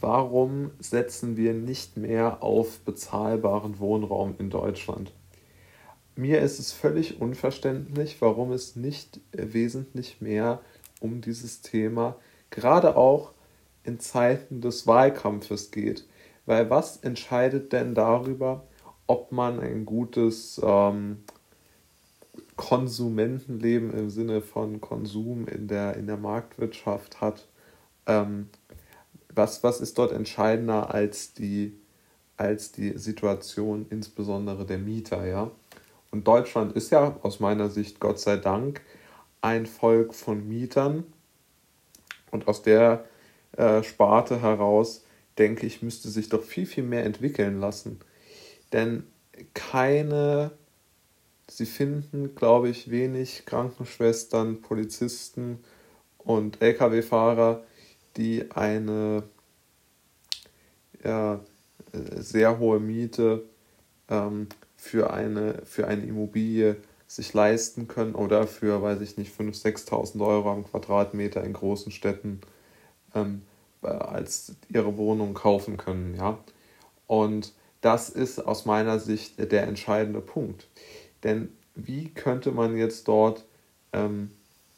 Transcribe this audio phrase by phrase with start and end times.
[0.00, 5.12] warum setzen wir nicht mehr auf bezahlbaren Wohnraum in Deutschland?
[6.16, 10.60] Mir ist es völlig unverständlich, warum es nicht wesentlich mehr
[11.00, 12.16] um dieses Thema,
[12.50, 13.32] gerade auch
[13.84, 16.06] in Zeiten des Wahlkampfes geht.
[16.46, 18.64] Weil was entscheidet denn darüber,
[19.06, 21.24] ob man ein gutes ähm,
[22.56, 27.48] Konsumentenleben im Sinne von Konsum in der, in der Marktwirtschaft hat?
[28.06, 28.48] Ähm,
[29.34, 31.78] was, was ist dort entscheidender als die,
[32.36, 35.50] als die Situation insbesondere der Mieter, ja?
[36.10, 38.80] Und Deutschland ist ja aus meiner Sicht Gott sei Dank
[39.40, 41.04] ein Volk von Mietern.
[42.30, 43.04] Und aus der
[43.56, 45.04] äh, Sparte heraus,
[45.38, 48.00] denke ich, müsste sich doch viel, viel mehr entwickeln lassen.
[48.72, 49.04] Denn
[49.54, 50.52] keine,
[51.48, 55.60] sie finden, glaube ich, wenig Krankenschwestern, Polizisten
[56.18, 57.64] und Lkw-Fahrer,
[58.16, 59.22] die eine
[61.04, 61.40] ja,
[61.92, 63.44] sehr hohe Miete
[64.08, 69.88] ähm, für, eine, für eine Immobilie sich leisten können oder für, weiß ich nicht, 5.000,
[69.88, 72.40] 6.000 Euro am Quadratmeter in großen Städten
[73.14, 73.42] ähm,
[73.82, 76.14] als ihre Wohnung kaufen können.
[76.14, 76.38] Ja?
[77.06, 80.68] Und das ist aus meiner Sicht der entscheidende Punkt.
[81.24, 83.44] Denn wie könnte man jetzt dort
[83.92, 84.30] ähm,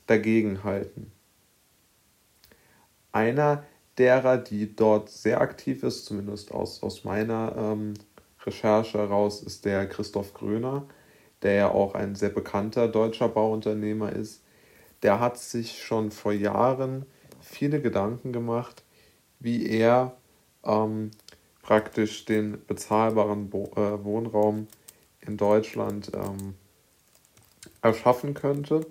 [0.06, 1.12] dagegenhalten?
[3.12, 3.64] Einer
[3.98, 7.94] derer, die dort sehr aktiv ist, zumindest aus, aus meiner ähm,
[8.44, 10.86] Recherche heraus, ist der Christoph Gröner,
[11.42, 14.42] der ja auch ein sehr bekannter deutscher Bauunternehmer ist.
[15.02, 17.04] Der hat sich schon vor Jahren
[17.40, 18.82] viele Gedanken gemacht,
[19.40, 20.16] wie er
[20.64, 21.10] ähm,
[21.60, 24.68] praktisch den bezahlbaren Bo äh, Wohnraum
[25.20, 26.54] in Deutschland ähm,
[27.82, 28.86] erschaffen könnte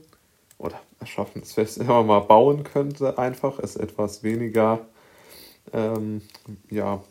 [0.61, 4.85] oder erschaffen, das heißt immer mal bauen könnte, einfach, es etwas weniger
[5.73, 6.21] ähm,
[6.69, 7.03] ja,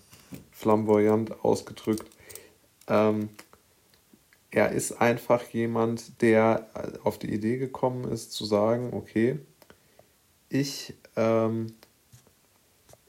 [0.53, 2.07] flamboyant ausgedrückt.
[2.89, 3.31] Ähm,
[4.53, 6.69] er ist einfach jemand, der
[7.05, 9.39] auf die Idee gekommen ist zu sagen, okay,
[10.49, 11.75] ich, ähm,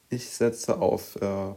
[0.10, 1.54] ich setze auf, äh,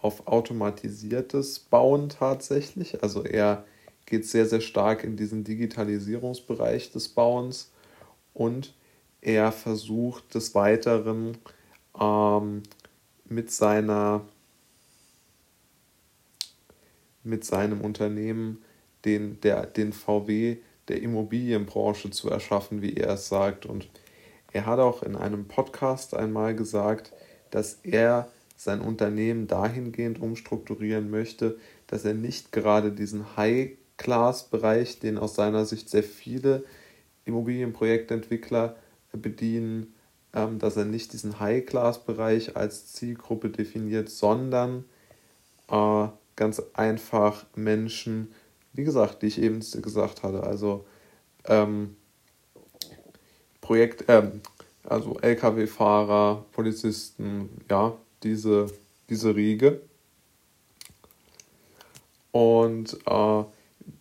[0.00, 3.02] auf automatisiertes Bauen tatsächlich.
[3.02, 3.64] Also er
[4.12, 7.72] geht sehr, sehr stark in diesen Digitalisierungsbereich des Bauens
[8.34, 8.74] und
[9.22, 11.38] er versucht des Weiteren
[11.98, 12.62] ähm,
[13.24, 14.20] mit seiner
[17.24, 18.62] mit seinem Unternehmen
[19.06, 20.58] den, der, den VW
[20.88, 23.64] der Immobilienbranche zu erschaffen, wie er es sagt.
[23.64, 23.88] Und
[24.52, 27.14] er hat auch in einem Podcast einmal gesagt,
[27.50, 33.36] dass er sein Unternehmen dahingehend umstrukturieren möchte, dass er nicht gerade diesen
[34.02, 36.64] High-Class-Bereich, den aus seiner Sicht sehr viele
[37.24, 38.76] Immobilienprojektentwickler
[39.12, 39.94] bedienen,
[40.34, 44.84] ähm, dass er nicht diesen High-Class-Bereich als Zielgruppe definiert, sondern
[45.68, 48.32] äh, ganz einfach Menschen,
[48.72, 50.84] wie gesagt, die ich eben gesagt hatte, also
[51.44, 51.96] ähm,
[53.60, 54.40] Projekt, ähm,
[54.84, 58.66] also Lkw-Fahrer, Polizisten, ja, diese,
[59.08, 59.82] diese Riege.
[62.32, 63.44] Und äh,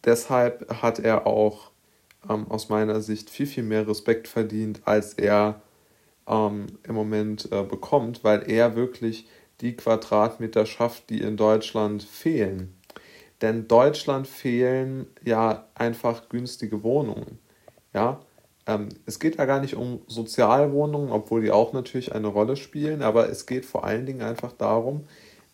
[0.05, 1.71] deshalb hat er auch
[2.29, 5.61] ähm, aus meiner Sicht viel, viel mehr Respekt verdient, als er
[6.27, 9.27] ähm, im Moment äh, bekommt, weil er wirklich
[9.61, 12.75] die Quadratmeter schafft, die in Deutschland fehlen.
[13.41, 17.39] Denn Deutschland fehlen ja einfach günstige Wohnungen.
[17.93, 18.21] Ja,
[18.67, 23.01] ähm, es geht ja gar nicht um Sozialwohnungen, obwohl die auch natürlich eine Rolle spielen,
[23.01, 25.05] aber es geht vor allen Dingen einfach darum,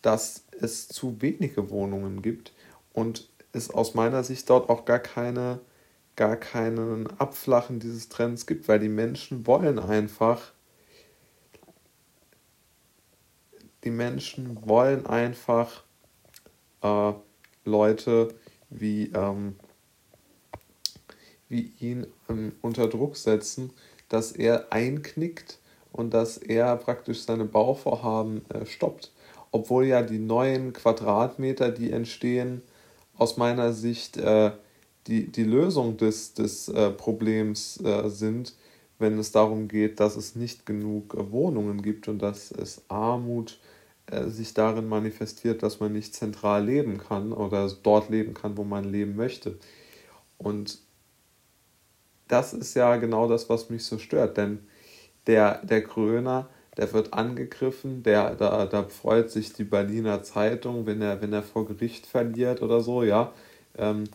[0.02, 2.53] dass es zu wenige Wohnungen gibt
[2.94, 5.59] und es aus meiner Sicht dort auch gar keine
[6.16, 10.51] gar keinen Abflachen dieses Trends gibt, weil die Menschen wollen einfach
[13.88, 15.85] die Menschen wollen einfach
[16.81, 17.13] äh,
[17.63, 18.35] Leute
[18.69, 19.56] wie, ähm,
[21.47, 23.72] wie ihn ähm, unter Druck setzen,
[24.09, 25.59] dass er einknickt
[25.94, 29.13] und dass er praktisch seine Bauvorhaben äh, stoppt.
[29.51, 32.63] Obwohl ja die neuen Quadratmeter, die entstehen,
[33.18, 34.52] aus meiner Sicht äh,
[35.08, 38.56] die, die Lösung des, des äh, Problems äh, sind,
[39.00, 43.60] wenn es darum geht, dass es nicht genug äh, Wohnungen gibt und dass es Armut
[44.08, 48.64] äh, sich darin manifestiert, dass man nicht zentral leben kann oder dort leben kann, wo
[48.64, 49.58] man leben möchte.
[50.38, 50.80] Und
[52.28, 54.60] das ist ja genau das, was mich so stört, denn
[55.28, 61.01] der, der Kröner, der wird angegriffen, der, da, da freut sich die Berliner Zeitung, wenn
[61.01, 63.33] er, wenn er vor Gericht verliert oder so, ja.
[63.77, 64.06] Ähm,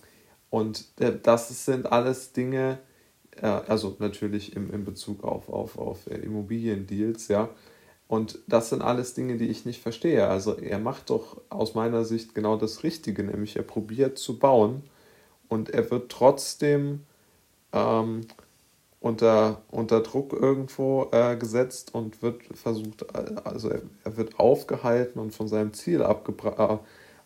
[0.50, 0.86] und
[1.24, 2.78] das sind alles Dinge,
[3.36, 7.48] äh, also natürlich im, in Bezug auf, auf, auf Immobiliendeals, ja,
[8.08, 10.28] Und das sind alles Dinge, die ich nicht verstehe.
[10.28, 14.82] Also er macht doch aus meiner Sicht genau das Richtige, nämlich er probiert zu bauen
[15.48, 17.02] und er wird trotzdem
[17.72, 18.22] ähm,
[19.02, 23.04] unter, unter Druck irgendwo äh, gesetzt und wird versucht,
[23.44, 26.78] also er, er, wird aufgehalten und von seinem Ziel abgebra äh,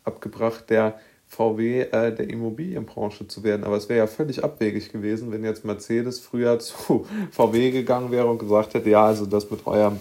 [0.06, 3.64] abgebracht, der VW äh, der Immobilienbranche zu werden.
[3.64, 8.26] Aber es wäre ja völlig abwegig gewesen, wenn jetzt Mercedes früher zu VW gegangen wäre
[8.26, 9.98] und gesagt hätte, ja, also das mit eurem,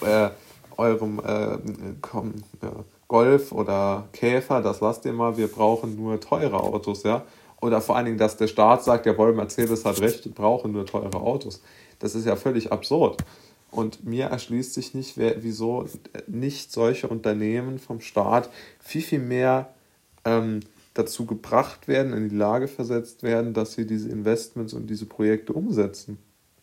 [0.00, 0.30] äh,
[0.76, 1.58] eurem äh,
[2.00, 2.34] komm,
[3.06, 7.22] Golf oder Käfer, das lasst ihr mal, wir brauchen nur teure Autos, ja.
[7.60, 10.86] Oder vor allen Dingen, dass der Staat sagt, jawohl, Mercedes hat recht, wir brauchen nur
[10.86, 11.62] teure Autos.
[11.98, 13.24] Das ist ja völlig absurd.
[13.70, 15.86] Und mir erschließt sich nicht, wer, wieso
[16.26, 19.74] nicht solche Unternehmen vom Staat viel, viel mehr
[20.24, 20.60] ähm,
[20.94, 25.52] dazu gebracht werden, in die Lage versetzt werden, dass sie diese Investments und diese Projekte
[25.52, 26.18] umsetzen.